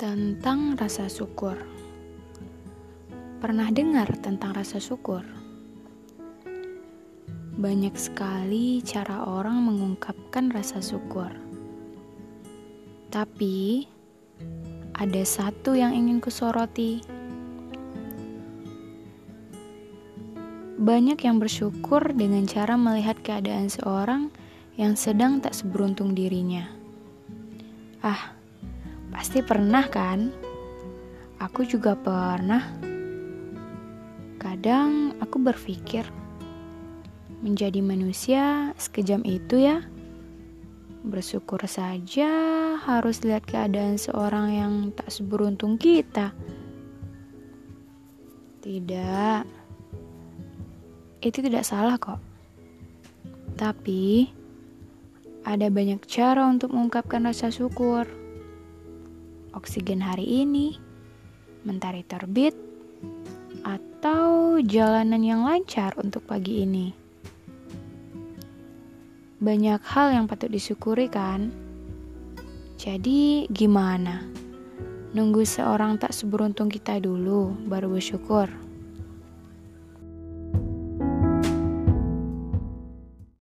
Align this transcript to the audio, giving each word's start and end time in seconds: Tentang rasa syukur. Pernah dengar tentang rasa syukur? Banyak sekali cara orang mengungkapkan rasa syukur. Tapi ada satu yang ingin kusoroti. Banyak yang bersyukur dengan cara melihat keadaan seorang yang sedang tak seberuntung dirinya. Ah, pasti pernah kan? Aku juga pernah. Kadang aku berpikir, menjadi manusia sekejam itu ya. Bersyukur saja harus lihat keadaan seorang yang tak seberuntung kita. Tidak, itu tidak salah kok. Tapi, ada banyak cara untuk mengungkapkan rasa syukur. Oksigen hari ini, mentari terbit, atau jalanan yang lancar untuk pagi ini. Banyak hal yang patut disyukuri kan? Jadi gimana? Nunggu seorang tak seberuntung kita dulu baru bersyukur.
Tentang 0.00 0.80
rasa 0.80 1.12
syukur. 1.12 1.60
Pernah 3.36 3.68
dengar 3.68 4.08
tentang 4.24 4.56
rasa 4.56 4.80
syukur? 4.80 5.20
Banyak 7.60 7.92
sekali 8.00 8.80
cara 8.80 9.28
orang 9.28 9.60
mengungkapkan 9.60 10.56
rasa 10.56 10.80
syukur. 10.80 11.28
Tapi 13.12 13.84
ada 14.96 15.20
satu 15.20 15.76
yang 15.76 15.92
ingin 15.92 16.24
kusoroti. 16.24 17.04
Banyak 20.80 21.20
yang 21.20 21.36
bersyukur 21.36 22.16
dengan 22.16 22.48
cara 22.48 22.80
melihat 22.80 23.20
keadaan 23.20 23.68
seorang 23.68 24.32
yang 24.80 24.96
sedang 24.96 25.44
tak 25.44 25.52
seberuntung 25.52 26.16
dirinya. 26.16 26.72
Ah, 28.00 28.39
pasti 29.20 29.44
pernah 29.44 29.84
kan? 29.84 30.32
Aku 31.44 31.68
juga 31.68 31.92
pernah. 31.92 32.72
Kadang 34.40 35.12
aku 35.20 35.36
berpikir, 35.36 36.08
menjadi 37.44 37.84
manusia 37.84 38.72
sekejam 38.80 39.20
itu 39.28 39.60
ya. 39.60 39.84
Bersyukur 41.04 41.60
saja 41.68 42.32
harus 42.80 43.20
lihat 43.20 43.44
keadaan 43.44 44.00
seorang 44.00 44.56
yang 44.56 44.72
tak 44.96 45.12
seberuntung 45.12 45.76
kita. 45.76 46.32
Tidak, 48.64 49.40
itu 51.20 51.38
tidak 51.44 51.68
salah 51.68 52.00
kok. 52.00 52.24
Tapi, 53.60 54.32
ada 55.44 55.68
banyak 55.68 56.08
cara 56.08 56.48
untuk 56.48 56.72
mengungkapkan 56.72 57.28
rasa 57.28 57.52
syukur. 57.52 58.19
Oksigen 59.50 59.98
hari 59.98 60.46
ini, 60.46 60.78
mentari 61.66 62.06
terbit, 62.06 62.54
atau 63.66 64.62
jalanan 64.62 65.18
yang 65.26 65.42
lancar 65.42 65.90
untuk 65.98 66.22
pagi 66.22 66.62
ini. 66.62 66.94
Banyak 69.42 69.82
hal 69.82 70.14
yang 70.14 70.30
patut 70.30 70.54
disyukuri 70.54 71.10
kan? 71.10 71.50
Jadi 72.78 73.50
gimana? 73.50 74.22
Nunggu 75.18 75.42
seorang 75.42 75.98
tak 75.98 76.14
seberuntung 76.14 76.70
kita 76.70 77.02
dulu 77.02 77.50
baru 77.66 77.90
bersyukur. 77.90 78.69